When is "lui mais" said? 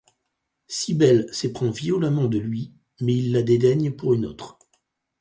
2.39-3.13